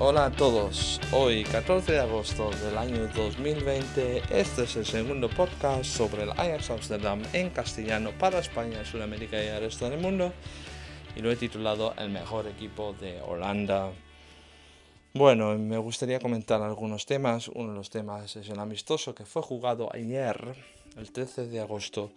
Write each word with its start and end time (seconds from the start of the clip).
Hola 0.00 0.26
a 0.26 0.30
todos, 0.30 1.00
hoy 1.10 1.42
14 1.42 1.90
de 1.90 1.98
agosto 1.98 2.50
del 2.64 2.78
año 2.78 3.08
2020, 3.08 4.22
este 4.30 4.62
es 4.62 4.76
el 4.76 4.86
segundo 4.86 5.28
podcast 5.28 5.86
sobre 5.86 6.22
el 6.22 6.30
Ajax 6.30 6.70
Amsterdam 6.70 7.20
en 7.32 7.50
castellano 7.50 8.12
para 8.16 8.38
España, 8.38 8.84
Sudamérica 8.84 9.42
y 9.42 9.48
el 9.48 9.58
resto 9.58 9.90
del 9.90 9.98
mundo 9.98 10.32
y 11.16 11.20
lo 11.20 11.32
he 11.32 11.36
titulado 11.36 11.94
El 11.98 12.10
mejor 12.10 12.46
equipo 12.46 12.92
de 13.00 13.20
Holanda. 13.22 13.90
Bueno, 15.14 15.58
me 15.58 15.78
gustaría 15.78 16.20
comentar 16.20 16.62
algunos 16.62 17.04
temas, 17.04 17.48
uno 17.48 17.72
de 17.72 17.78
los 17.78 17.90
temas 17.90 18.36
es 18.36 18.48
el 18.48 18.60
amistoso 18.60 19.16
que 19.16 19.24
fue 19.24 19.42
jugado 19.42 19.88
ayer, 19.92 20.54
el 20.96 21.10
13 21.10 21.48
de 21.48 21.58
agosto, 21.58 22.12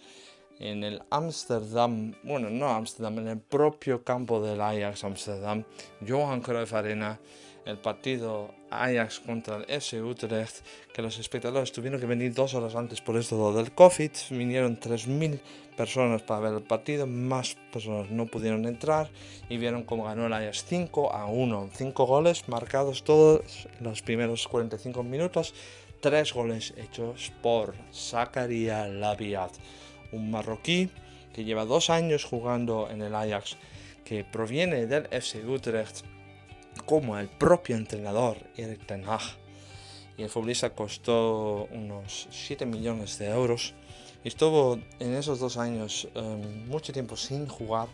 en 0.61 0.83
el 0.83 1.01
Amsterdam, 1.09 2.13
bueno, 2.21 2.49
no 2.51 2.69
Amsterdam, 2.69 3.17
en 3.19 3.27
el 3.29 3.39
propio 3.39 4.03
campo 4.03 4.39
del 4.39 4.61
Ajax 4.61 5.03
Amsterdam, 5.03 5.63
Johan 6.07 6.41
Cruyff 6.41 6.73
Arena, 6.73 7.19
el 7.65 7.79
partido 7.79 8.53
Ajax 8.69 9.19
contra 9.19 9.57
el 9.57 9.65
FC 9.67 10.01
Utrecht, 10.03 10.63
que 10.93 11.01
los 11.01 11.17
espectadores 11.17 11.71
tuvieron 11.71 11.99
que 11.99 12.05
venir 12.05 12.33
dos 12.33 12.53
horas 12.53 12.75
antes 12.75 13.01
por 13.01 13.17
esto 13.17 13.51
del 13.53 13.71
COVID, 13.71 14.11
vinieron 14.29 14.79
3.000 14.79 15.39
personas 15.75 16.21
para 16.21 16.41
ver 16.41 16.53
el 16.53 16.63
partido, 16.63 17.07
más 17.07 17.57
personas 17.73 18.11
no 18.11 18.27
pudieron 18.27 18.65
entrar 18.67 19.09
y 19.49 19.57
vieron 19.57 19.83
cómo 19.83 20.03
ganó 20.03 20.27
el 20.27 20.33
Ajax 20.33 20.65
5 20.67 21.11
a 21.11 21.25
1, 21.25 21.71
5 21.73 22.05
goles 22.05 22.47
marcados 22.47 23.03
todos 23.03 23.67
los 23.79 24.03
primeros 24.03 24.47
45 24.47 25.01
minutos, 25.01 25.55
3 26.01 26.33
goles 26.33 26.73
hechos 26.77 27.31
por 27.41 27.73
Zakaria 27.91 28.87
Labiat, 28.87 29.53
un 30.11 30.31
marroquí 30.31 30.89
que 31.33 31.43
lleva 31.43 31.65
dos 31.65 31.89
años 31.89 32.25
jugando 32.25 32.89
en 32.89 33.01
el 33.01 33.15
Ajax, 33.15 33.57
que 34.03 34.23
proviene 34.23 34.85
del 34.87 35.07
FC 35.11 35.45
Utrecht 35.45 36.03
como 36.85 37.17
el 37.17 37.29
propio 37.29 37.75
entrenador 37.75 38.37
Erik 38.57 38.85
Ten 38.85 39.03
Hag. 39.07 39.21
Y 40.17 40.23
el 40.23 40.29
futbolista 40.29 40.71
costó 40.71 41.67
unos 41.71 42.27
7 42.31 42.65
millones 42.65 43.17
de 43.17 43.29
euros. 43.29 43.73
Y 44.23 44.27
estuvo 44.27 44.79
en 44.99 45.15
esos 45.15 45.39
dos 45.39 45.57
años 45.57 46.07
em, 46.13 46.67
mucho 46.67 46.93
tiempo 46.93 47.15
sin 47.15 47.47
jugar. 47.47 47.87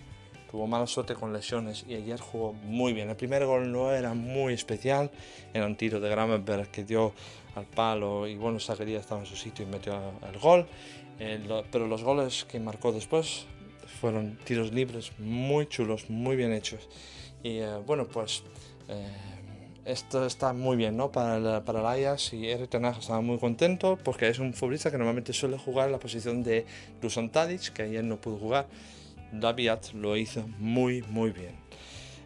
Tuvo 0.50 0.68
mala 0.68 0.88
suerte 0.88 1.14
con 1.14 1.34
lesiones 1.34 1.86
y 1.88 1.96
ayer 1.96 2.20
jugó 2.20 2.54
muy 2.54 2.94
bien. 2.94 3.10
El 3.10 3.16
primer 3.16 3.46
gol 3.46 3.72
no 3.72 3.92
era 3.92 4.14
muy 4.14 4.54
especial. 4.54 5.12
Era 5.54 5.66
un 5.66 5.76
tiro 5.76 6.00
de 6.00 6.10
Gravenberg 6.10 6.70
que 6.72 6.84
dio 6.84 7.14
al 7.56 7.66
palo 7.66 8.28
y 8.28 8.38
bueno, 8.38 8.60
Zaguería 8.60 9.00
estaba 9.00 9.22
en 9.22 9.28
su 9.28 9.36
sitio 9.36 9.66
y 9.66 9.70
metió 9.70 9.94
el 10.32 10.40
gol. 10.40 10.66
Eh, 11.20 11.40
pero 11.72 11.88
los 11.88 12.04
goles 12.04 12.46
que 12.46 12.60
marcó 12.60 12.92
después 12.92 13.46
fueron 14.00 14.38
tiros 14.44 14.72
libres 14.72 15.12
muy 15.20 15.68
chulos, 15.68 16.10
muy 16.10 16.36
bien 16.36 16.54
hechos. 16.54 16.88
Y 17.44 17.58
eh, 17.58 17.78
bueno, 17.86 18.06
pues 18.08 18.44
eh, 18.88 19.08
esto 19.86 20.26
está 20.26 20.54
muy 20.54 20.78
bien 20.78 20.98
¿no? 20.98 21.12
para, 21.12 21.38
el, 21.38 21.64
para 21.64 21.80
el 21.80 21.86
Ajax 21.86 22.34
y 22.34 22.50
Erik 22.50 22.74
estaba 22.74 23.22
muy 23.22 23.38
contento 23.40 23.98
porque 24.04 24.28
es 24.28 24.40
un 24.40 24.54
futbolista 24.54 24.92
que 24.92 24.98
normalmente 24.98 25.34
suele 25.34 25.58
jugar 25.58 25.88
en 25.88 25.94
la 25.94 26.00
posición 26.00 26.44
de 26.44 26.66
Dusan 27.02 27.32
Tadic, 27.32 27.74
que 27.74 27.84
ayer 27.84 28.04
no 28.04 28.18
pudo 28.18 28.38
jugar. 28.38 28.68
Daviat 29.32 29.94
lo 29.94 30.16
hizo 30.18 30.48
muy 30.60 31.04
muy 31.04 31.32
bien. 31.32 31.56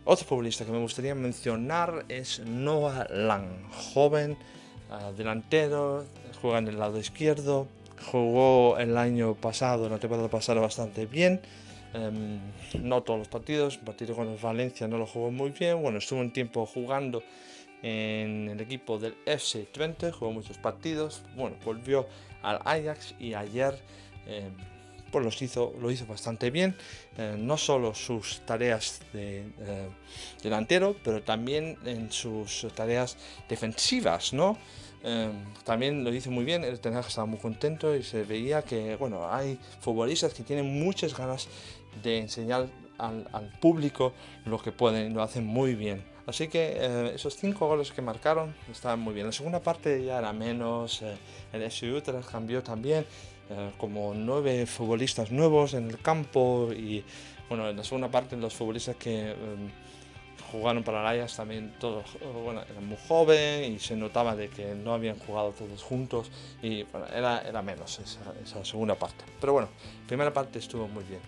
Otro 0.04 0.26
futbolista 0.26 0.66
que 0.66 0.72
me 0.72 0.80
gustaría 0.80 1.14
mencionar 1.14 2.06
es 2.10 2.40
Noah 2.40 3.08
Lang, 3.12 3.70
joven, 3.94 4.36
uh, 4.90 5.16
delantero, 5.16 6.06
juega 6.42 6.58
en 6.58 6.68
el 6.70 6.80
lado 6.80 7.00
izquierdo, 7.00 7.68
jugó 8.12 8.80
el 8.80 8.98
año 8.98 9.36
pasado, 9.36 9.88
la 9.90 10.00
temporada 10.00 10.28
pasada 10.28 10.60
bastante 10.60 11.06
bien. 11.06 11.40
Em, 11.94 12.40
no 12.82 13.04
todos 13.04 13.20
los 13.20 13.28
partidos, 13.28 13.78
un 13.78 13.86
partido 13.86 14.16
con 14.16 14.28
el 14.30 14.38
Valencia 14.38 14.88
no 14.88 14.98
lo 14.98 15.06
jugó 15.06 15.30
muy 15.30 15.52
bien, 15.52 15.82
bueno, 15.82 15.98
estuvo 15.98 16.20
un 16.20 16.32
tiempo 16.32 16.66
jugando 16.66 17.22
en 17.84 18.50
el 18.50 18.62
equipo 18.62 18.98
del 18.98 19.16
FC 19.26 19.66
Twente, 19.66 20.12
jugó 20.12 20.32
muchos 20.32 20.58
partidos, 20.58 21.22
bueno, 21.36 21.58
volvió 21.66 22.08
al 22.44 22.60
Ajax 22.64 23.14
y 23.20 23.34
ayer 23.34 23.78
em, 24.26 24.54
pues 25.12 25.26
los 25.26 25.42
hizo, 25.42 25.74
lo 25.80 25.92
hizo 25.92 26.06
bastante 26.06 26.52
bien, 26.52 26.76
eh, 27.18 27.36
no 27.38 27.58
solo 27.58 27.94
sus 27.94 28.42
tareas 28.46 29.02
de 29.14 29.40
eh, 29.40 29.90
delantero, 30.42 30.96
pero 31.04 31.22
también 31.22 31.78
en 31.86 32.12
sus 32.12 32.68
tareas 32.74 33.18
defensivas, 33.50 34.34
¿no? 34.34 34.58
Em, 35.04 35.32
también 35.64 36.04
lo 36.04 36.14
hizo 36.14 36.30
muy 36.30 36.46
bien, 36.46 36.64
el 36.64 36.80
Ten 36.80 36.96
estaba 36.96 37.26
muy 37.26 37.40
contento 37.40 37.96
y 37.96 38.04
se 38.04 38.24
veía 38.24 38.62
que, 38.62 38.96
bueno, 38.98 39.32
hay 39.32 39.58
futbolistas 39.80 40.34
que 40.34 40.44
tienen 40.44 40.80
muchas 40.80 41.18
ganas 41.18 41.48
de 42.04 42.20
enseñar 42.20 42.68
al, 43.00 43.52
público 43.60 44.14
lo 44.46 44.62
que 44.62 44.72
pueden, 44.72 45.14
lo 45.14 45.24
hacen 45.24 45.46
muy 45.46 45.74
bien. 45.74 46.04
Así 46.28 46.48
que 46.48 46.74
eh, 46.76 47.12
esos 47.16 47.36
cinco 47.36 47.68
goles 47.68 47.92
que 47.92 48.02
marcaron 48.04 48.56
estaban 48.72 49.00
muy 49.00 49.14
bien. 49.14 49.26
La 49.26 49.32
segunda 49.32 49.60
parte 49.60 50.06
ya 50.06 50.20
era 50.20 50.32
menos, 50.34 51.02
eh, 51.02 51.18
el 51.52 51.70
SU 51.72 52.02
cambió 52.32 52.62
también, 52.62 53.06
eh, 53.52 53.72
como 53.78 54.14
nueve 54.14 54.66
futbolistas 54.66 55.30
nuevos 55.30 55.74
en 55.74 55.90
el 55.90 56.00
campo 56.00 56.70
y 56.72 57.04
bueno, 57.50 57.70
en 57.70 57.76
la 57.76 57.84
segunda 57.84 58.10
parte 58.10 58.38
los 58.38 58.54
futbolistas 58.54 58.96
que 58.96 59.32
em, 59.32 59.70
jugaron 60.52 60.84
para 60.84 61.02
el 61.02 61.20
Ajax 61.20 61.36
también 61.36 61.74
todos 61.80 62.06
bueno, 62.44 62.62
eran 62.70 62.88
muy 62.88 62.98
jóvenes 63.08 63.70
y 63.70 63.80
se 63.80 63.98
notaba 63.98 64.36
de 64.38 64.50
que 64.50 64.74
no 64.74 64.94
habían 64.94 65.20
jugado 65.20 65.52
todos 65.52 65.84
juntos 65.84 66.32
y 66.64 66.86
era, 67.14 67.42
era 67.42 67.62
menos 67.62 68.00
esa, 68.00 68.22
esa 68.42 68.64
segunda 68.64 68.96
parte. 68.96 69.26
Pero 69.42 69.54
bueno, 69.54 69.68
primera 70.08 70.34
parte 70.34 70.60
estuvo 70.60 70.88
muy 70.88 71.04
bien 71.04 71.20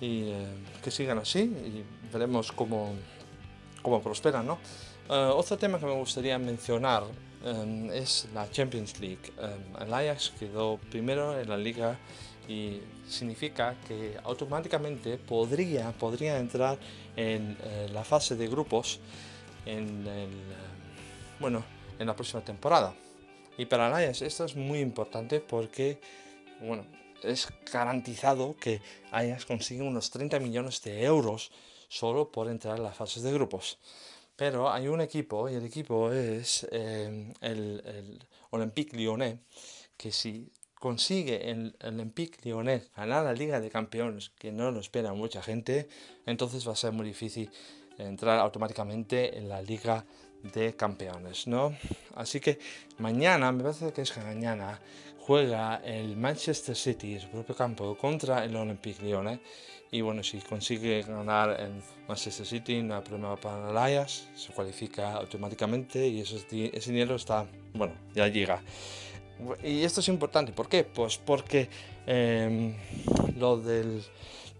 y 0.00 0.28
eh, 0.28 0.46
que 0.82 0.90
sigan 0.90 1.18
así 1.18 1.40
y 1.40 1.84
veremos 2.12 2.52
cómo, 2.52 2.92
cómo 3.82 4.02
prosperan. 4.02 4.46
¿no? 4.46 4.58
Eh, 5.08 5.30
otro 5.34 5.56
tema 5.56 5.78
que 5.78 5.86
me 5.86 5.94
gustaría 5.94 6.38
mencionar 6.38 7.04
eh, 7.44 7.90
es 7.94 8.28
la 8.34 8.50
Champions 8.50 8.98
League. 9.00 9.32
el 9.80 9.94
Ajax 9.94 10.32
quedó 10.38 10.78
primero 10.90 11.38
en 11.38 11.48
la 11.48 11.56
liga 11.56 11.98
y 12.48 12.80
significa 13.08 13.76
que 13.86 14.16
automáticamente 14.24 15.18
podría, 15.18 15.92
podría 15.92 16.38
entrar 16.38 16.78
en 17.16 17.56
la 17.92 18.04
fase 18.04 18.36
de 18.36 18.46
grupos 18.46 19.00
en, 19.64 20.06
el, 20.06 20.30
bueno, 21.40 21.64
en 21.98 22.06
la 22.06 22.14
próxima 22.14 22.42
temporada. 22.42 22.94
Y 23.58 23.66
para 23.66 23.88
el 23.88 23.94
Ajax 23.94 24.22
esto 24.22 24.44
es 24.44 24.54
muy 24.54 24.80
importante 24.80 25.40
porque 25.40 26.00
bueno, 26.60 26.84
es 27.22 27.48
garantizado 27.72 28.56
que 28.56 28.80
Ajax 29.10 29.44
consigue 29.44 29.82
unos 29.82 30.10
30 30.10 30.38
millones 30.40 30.82
de 30.82 31.04
euros 31.04 31.50
solo 31.88 32.30
por 32.30 32.48
entrar 32.48 32.76
en 32.76 32.84
las 32.84 32.96
fases 32.96 33.22
de 33.22 33.32
grupos. 33.32 33.78
Pero 34.36 34.70
hay 34.70 34.88
un 34.88 35.00
equipo, 35.00 35.48
y 35.48 35.54
el 35.54 35.64
equipo 35.64 36.12
es 36.12 36.66
eh, 36.70 37.32
el, 37.40 37.82
el, 37.84 38.24
Olympique 38.50 38.96
Lyonnais, 38.96 39.38
que 39.96 40.12
si 40.12 40.52
consigue 40.78 41.50
el, 41.50 41.74
el 41.80 41.94
Olympique 41.94 42.38
Lyonnais 42.44 42.90
ganar 42.94 43.24
la 43.24 43.32
Liga 43.32 43.60
de 43.60 43.70
Campeones, 43.70 44.30
que 44.38 44.52
no 44.52 44.70
lo 44.70 44.80
espera 44.80 45.14
mucha 45.14 45.42
gente, 45.42 45.88
entonces 46.26 46.68
va 46.68 46.72
a 46.72 46.76
ser 46.76 46.92
muy 46.92 47.06
difícil 47.06 47.50
entrar 47.98 48.38
automáticamente 48.38 49.38
en 49.38 49.48
la 49.48 49.62
Liga 49.62 50.04
de 50.42 50.74
Campeones, 50.76 51.46
¿no? 51.46 51.76
Así 52.14 52.40
que 52.40 52.58
mañana, 52.98 53.50
me 53.52 53.62
parece 53.62 53.92
que 53.92 54.02
es 54.02 54.16
mañana, 54.18 54.80
juega 55.26 55.80
el 55.84 56.16
Manchester 56.16 56.76
City 56.76 57.14
en 57.14 57.20
su 57.20 57.28
propio 57.28 57.56
campo 57.56 57.96
contra 57.96 58.44
el 58.44 58.54
Olympique 58.54 59.02
Lyon. 59.04 59.40
Y 59.90 60.00
bueno, 60.00 60.22
si 60.22 60.38
consigue 60.38 61.02
ganar 61.02 61.60
en 61.60 61.82
Manchester 62.06 62.46
City, 62.46 62.82
no 62.82 62.96
hay 62.96 63.02
problema 63.02 63.34
para 63.36 63.98
el 63.98 64.08
se 64.08 64.52
cualifica 64.52 65.14
automáticamente 65.14 66.06
y 66.06 66.20
ese 66.20 66.90
dinero 66.92 67.16
está, 67.16 67.46
bueno, 67.74 67.94
ya 68.14 68.28
llega. 68.28 68.62
Y 69.62 69.82
esto 69.82 70.00
es 70.00 70.08
importante, 70.08 70.52
¿por 70.52 70.68
qué? 70.68 70.84
Pues 70.84 71.18
porque 71.18 71.68
em, 72.06 72.74
lo 73.36 73.58
de 73.58 74.00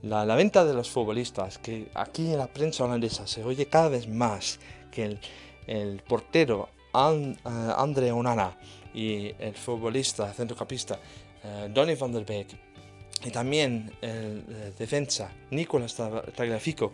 la, 0.03 0.25
venta 0.35 0.65
de 0.65 0.75
los 0.75 0.91
futbolistas, 0.91 1.59
que 1.59 1.89
aquí 1.95 2.33
en 2.33 2.39
la 2.39 2.49
prensa 2.49 2.85
holandesa 2.85 3.27
se 3.27 3.45
oye 3.45 3.67
cada 3.67 3.89
vez 3.89 4.09
más 4.09 4.59
que 4.91 5.05
el, 5.05 5.19
el 5.67 6.03
portero 6.03 6.69
And, 6.93 7.37
uh, 7.45 7.75
Andre 7.77 8.11
Onana 8.11 8.57
y 8.97 9.33
el 9.39 9.55
futbolista 9.55 10.33
centrocampista 10.33 10.99
uh, 11.45 11.69
Donny 11.69 11.95
van 11.95 12.13
der 12.13 12.25
Beek 12.25 12.49
y 13.25 13.31
también 13.31 13.93
el, 14.01 14.45
el 14.49 14.75
defensa 14.77 15.31
Nicolas 15.51 15.95
Tagliafico 16.35 16.93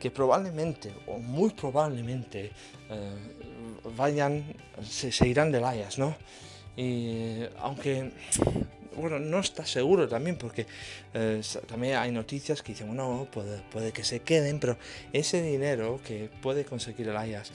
que 0.00 0.10
probablemente 0.10 0.92
o 1.06 1.18
muy 1.18 1.50
probablemente 1.50 2.50
uh, 2.90 3.90
vayan 3.96 4.44
se, 4.82 5.12
se, 5.12 5.28
irán 5.28 5.52
del 5.52 5.64
Ajax 5.64 5.98
¿no? 5.98 6.16
y 6.76 7.44
aunque 7.58 8.10
bueno, 8.96 9.18
no 9.18 9.40
está 9.40 9.64
seguro 9.66 10.08
también 10.08 10.36
porque 10.36 10.66
eh, 11.14 11.40
también 11.66 11.96
hay 11.96 12.12
noticias 12.12 12.62
que 12.62 12.72
dicen, 12.72 12.94
no, 12.94 13.26
puede, 13.30 13.60
puede, 13.72 13.92
que 13.92 14.04
se 14.04 14.20
queden, 14.20 14.60
pero 14.60 14.76
ese 15.12 15.42
dinero 15.42 16.00
que 16.06 16.30
puede 16.42 16.64
conseguir 16.64 17.08
el 17.08 17.16
Ajax 17.16 17.50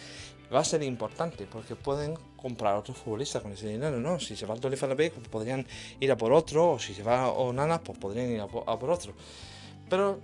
va 0.53 0.59
a 0.59 0.63
ser 0.63 0.83
importante 0.83 1.45
porque 1.45 1.75
pueden 1.75 2.15
comprar 2.35 2.75
otro 2.75 2.93
futbolista 2.93 3.41
con 3.41 3.51
ese 3.51 3.67
dinero, 3.67 3.99
¿no? 3.99 4.19
Si 4.19 4.35
se 4.35 4.45
va 4.45 4.55
el 4.55 4.61
Tony 4.61 4.75
pues 4.75 5.27
podrían 5.29 5.65
ir 5.99 6.11
a 6.11 6.17
por 6.17 6.33
otro, 6.33 6.71
o 6.71 6.79
si 6.79 6.93
se 6.93 7.03
va 7.03 7.29
Onana, 7.29 7.81
pues 7.81 7.97
podrían 7.97 8.31
ir 8.31 8.41
a 8.41 8.47
por, 8.47 8.89
otro. 8.89 9.13
Pero 9.89 10.19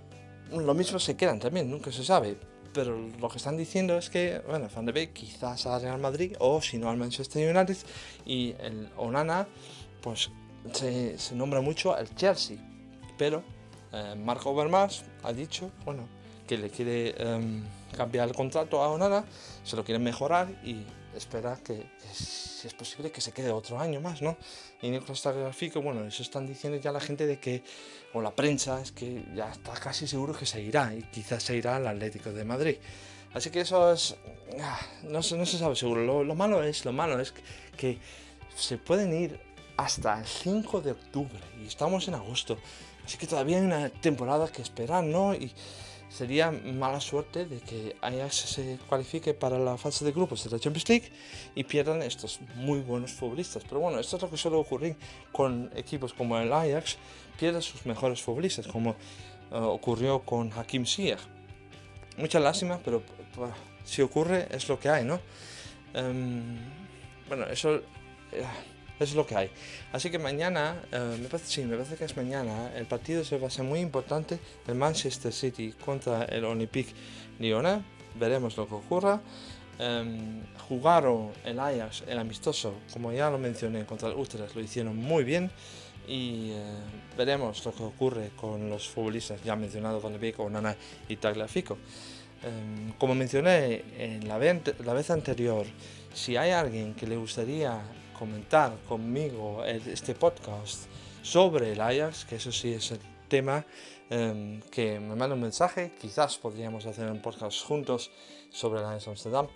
lo 0.50 0.74
mismo 0.74 0.98
se 0.98 1.16
quedan 1.16 1.38
también, 1.38 1.70
nunca 1.70 1.92
se 1.92 2.04
sabe. 2.04 2.36
pero 2.72 2.98
lo 3.20 3.28
que 3.28 3.38
están 3.38 3.56
diciendo 3.56 3.96
es 3.96 4.10
que, 4.10 4.42
bueno, 4.46 4.68
Van 4.74 4.84
de 4.84 4.92
Beek 4.92 5.12
quizás 5.12 5.66
al 5.66 5.80
Real 5.80 5.98
Madrid 5.98 6.36
o 6.40 6.60
si 6.60 6.76
no 6.76 6.90
al 6.90 6.96
Manchester 6.96 7.56
United 7.56 7.76
y 8.26 8.54
el 8.60 8.88
Onana, 8.96 9.46
pues 10.02 10.30
se, 10.72 11.18
se 11.18 11.34
nombra 11.34 11.60
mucho 11.60 11.94
al 11.94 12.14
Chelsea, 12.14 12.58
pero 13.16 13.42
eh, 13.92 14.14
Marco 14.16 14.50
Overmars 14.50 15.04
ha 15.22 15.32
dicho, 15.32 15.70
bueno, 15.84 16.06
que 16.46 16.56
le 16.56 16.70
quiere 16.70 17.14
em, 17.18 17.62
cambiar 17.96 18.28
el 18.28 18.34
contrato 18.34 18.82
a 18.82 18.88
Onana, 18.88 19.24
se 19.64 19.76
lo 19.76 19.84
quiere 19.84 19.98
mejorar 19.98 20.48
y 20.64 20.84
espera 21.16 21.58
que, 21.62 21.86
si 22.12 22.66
es 22.66 22.74
posible, 22.74 23.10
que 23.10 23.20
se 23.20 23.32
quede 23.32 23.50
otro 23.50 23.78
año 23.78 24.00
más, 24.00 24.22
¿no? 24.22 24.36
Y 24.82 24.90
Nicolás 24.90 25.22
Tagliafico, 25.22 25.80
bueno, 25.80 26.04
eso 26.04 26.22
están 26.22 26.46
diciendo 26.46 26.78
ya 26.78 26.92
la 26.92 27.00
gente 27.00 27.26
de 27.26 27.38
que, 27.38 27.62
o 28.12 28.20
la 28.20 28.34
prensa, 28.34 28.80
es 28.80 28.92
que 28.92 29.24
ya 29.34 29.50
está 29.50 29.72
casi 29.72 30.06
seguro 30.06 30.36
que 30.36 30.46
se 30.46 30.60
irá 30.60 30.94
y 30.94 31.02
quizás 31.02 31.42
se 31.42 31.56
irá 31.56 31.76
al 31.76 31.86
Atlético 31.86 32.32
de 32.32 32.44
Madrid. 32.44 32.76
Así 33.34 33.50
que 33.50 33.60
eso 33.60 33.92
es, 33.92 34.16
ah, 34.60 34.80
no, 35.04 35.22
se, 35.22 35.36
no 35.36 35.44
se 35.46 35.58
sabe 35.58 35.76
seguro. 35.76 36.04
Lo, 36.04 36.24
lo, 36.24 36.34
malo 36.34 36.62
es, 36.62 36.84
lo 36.84 36.92
malo 36.92 37.20
es 37.20 37.34
que 37.76 37.98
se 38.56 38.78
pueden 38.78 39.12
ir 39.12 39.38
hasta 39.76 40.20
el 40.20 40.26
5 40.26 40.80
de 40.80 40.92
octubre 40.92 41.40
y 41.62 41.66
estamos 41.66 42.08
en 42.08 42.14
agosto. 42.14 42.58
Así 43.04 43.18
que 43.18 43.26
todavía 43.26 43.58
hay 43.58 43.64
una 43.64 43.88
temporada 43.90 44.48
que 44.48 44.62
esperar, 44.62 45.04
¿no? 45.04 45.34
Sería 46.16 46.50
mala 46.50 47.00
suerte 47.00 47.44
de 47.44 47.60
que 47.60 47.96
Ajax 48.00 48.34
se 48.34 48.78
cualifique 48.88 49.34
para 49.34 49.58
la 49.58 49.76
fase 49.76 50.04
de 50.04 50.12
grupos 50.12 50.42
de 50.44 50.50
la 50.50 50.58
Champions 50.58 50.88
League 50.88 51.12
y 51.54 51.64
pierdan 51.64 52.00
estos 52.02 52.40
muy 52.54 52.80
buenos 52.80 53.12
futbolistas. 53.12 53.62
Pero 53.64 53.80
bueno, 53.80 54.00
esto 54.00 54.16
es 54.16 54.22
lo 54.22 54.30
que 54.30 54.36
suele 54.36 54.56
ocurrir 54.56 54.96
con 55.30 55.70
equipos 55.76 56.14
como 56.14 56.38
el 56.38 56.52
Ajax, 56.52 56.96
pierden 57.38 57.60
sus 57.60 57.84
mejores 57.84 58.22
futbolistas, 58.22 58.66
como 58.66 58.96
uh, 59.50 59.56
ocurrió 59.56 60.20
con 60.20 60.50
Hakim 60.52 60.86
Ziyech. 60.86 61.20
Mucha 62.16 62.40
lástima, 62.40 62.80
pero 62.82 63.02
si 63.84 64.00
ocurre 64.00 64.48
es 64.50 64.66
lo 64.68 64.80
que 64.80 64.88
hay, 64.88 65.04
¿no? 65.04 65.20
Um, 65.94 66.56
bueno, 67.28 67.44
eso... 67.46 67.74
Uh, 68.32 68.75
es 68.98 69.14
lo 69.14 69.26
que 69.26 69.36
hay. 69.36 69.50
Así 69.92 70.10
que 70.10 70.18
mañana, 70.18 70.82
uh, 70.92 71.18
me 71.18 71.28
parece, 71.28 71.46
sí, 71.46 71.64
me 71.64 71.76
parece 71.76 71.96
que 71.96 72.04
es 72.04 72.16
mañana, 72.16 72.72
el 72.74 72.86
partido 72.86 73.24
se 73.24 73.38
va 73.38 73.48
a 73.48 73.50
ser 73.50 73.64
muy 73.64 73.80
importante, 73.80 74.38
el 74.66 74.74
Manchester 74.74 75.32
City 75.32 75.74
contra 75.84 76.24
el 76.24 76.44
Olympique 76.44 76.92
Lyonnais, 77.38 77.82
veremos 78.18 78.56
lo 78.56 78.66
que 78.66 78.74
ocurra. 78.74 79.20
Um, 79.78 80.40
jugaron 80.70 81.32
el 81.44 81.60
Ajax, 81.60 82.04
el 82.08 82.18
amistoso, 82.18 82.76
como 82.94 83.12
ya 83.12 83.28
lo 83.28 83.36
mencioné, 83.36 83.84
contra 83.84 84.08
el 84.08 84.14
Utrecht, 84.14 84.54
lo 84.54 84.62
hicieron 84.62 84.96
muy 84.96 85.22
bien 85.22 85.50
y 86.08 86.52
uh, 86.52 87.16
veremos 87.18 87.62
lo 87.62 87.74
que 87.74 87.82
ocurre 87.82 88.30
con 88.36 88.70
los 88.70 88.88
futbolistas 88.88 89.42
ya 89.42 89.54
mencionados 89.54 90.02
Van 90.02 90.12
de 90.12 90.18
Beek, 90.18 90.38
Onana 90.40 90.74
y 91.08 91.16
Tagliafico. 91.16 91.76
Um, 92.44 92.92
como 92.92 93.14
mencioné 93.14 93.84
en 93.98 94.26
la 94.28 94.38
la 94.38 94.94
vez 94.94 95.10
anterior, 95.10 95.66
si 96.14 96.38
hay 96.38 96.52
alguien 96.52 96.94
que 96.94 97.06
le 97.06 97.16
gustaría 97.18 97.82
comentar 98.18 98.76
conmigo 98.88 99.64
este 99.64 100.14
podcast 100.14 100.86
sobre 101.22 101.72
el 101.72 101.80
Ajax, 101.80 102.24
que 102.24 102.36
eso 102.36 102.50
sí 102.50 102.72
es 102.72 102.92
el 102.92 103.00
tema, 103.28 103.64
eh, 104.10 104.60
que 104.70 105.00
me 105.00 105.14
manda 105.16 105.34
un 105.34 105.42
mensaje, 105.42 105.92
quizás 106.00 106.38
podríamos 106.38 106.86
hacer 106.86 107.10
un 107.10 107.20
podcast 107.20 107.62
juntos 107.64 108.10
sobre 108.50 108.80
el 108.80 108.86
Ajax 108.86 109.08
Amsterdam. 109.08 109.48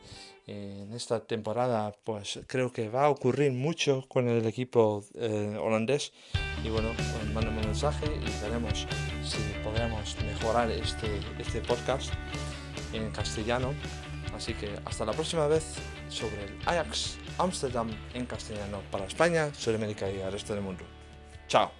En 0.46 0.92
esta 0.92 1.20
temporada, 1.20 1.94
pues 2.02 2.40
creo 2.48 2.72
que 2.72 2.88
va 2.88 3.04
a 3.04 3.10
ocurrir 3.10 3.52
mucho 3.52 4.04
con 4.08 4.28
el 4.28 4.44
equipo 4.46 5.04
eh, 5.14 5.56
holandés. 5.60 6.12
Y 6.64 6.70
bueno, 6.70 6.88
pues, 6.96 7.32
mándame 7.32 7.60
un 7.60 7.66
mensaje 7.66 8.06
y 8.06 8.42
veremos 8.42 8.86
si 9.22 9.38
podemos 9.62 10.16
mejorar 10.24 10.70
este, 10.70 11.20
este 11.38 11.60
podcast 11.60 12.12
en 12.92 13.10
castellano. 13.12 13.72
Así 14.34 14.54
que 14.54 14.70
hasta 14.84 15.04
la 15.04 15.12
próxima 15.12 15.46
vez 15.46 15.76
sobre 16.08 16.44
el 16.44 16.58
Ajax 16.66 17.18
Amsterdam 17.40 17.90
en 18.14 18.26
castellano 18.26 18.80
para 18.90 19.06
España, 19.06 19.52
Sudamérica 19.54 20.10
y 20.10 20.20
el 20.20 20.32
resto 20.32 20.54
del 20.54 20.62
mundo. 20.62 20.84
Chao. 21.48 21.79